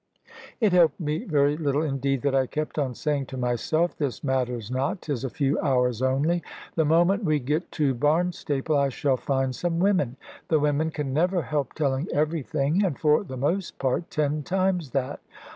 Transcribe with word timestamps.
It 0.59 0.73
helped 0.73 0.99
me 0.99 1.25
very 1.25 1.55
little, 1.55 1.83
indeed, 1.83 2.23
that 2.23 2.33
I 2.33 2.47
kept 2.47 2.79
on 2.79 2.95
saying 2.95 3.27
to 3.27 3.37
myself, 3.37 3.95
"This 3.95 4.23
matters 4.23 4.71
not; 4.71 5.03
'tis 5.03 5.23
a 5.23 5.29
few 5.29 5.59
hours 5.59 6.01
only. 6.01 6.41
The 6.73 6.85
moment 6.85 7.23
we 7.23 7.37
get 7.37 7.71
to 7.73 7.93
Barnstaple, 7.93 8.75
I 8.75 8.89
shall 8.89 9.15
find 9.17 9.53
some 9.55 9.77
women; 9.79 10.17
the 10.47 10.59
women 10.59 10.89
can 10.89 11.13
never 11.13 11.43
help 11.43 11.73
telling 11.73 12.07
everything, 12.11 12.83
and 12.83 12.97
for 12.97 13.23
the 13.23 13.37
most 13.37 13.77
part 13.77 14.09
ten 14.09 14.41
times 14.41 14.89
that. 14.89 15.19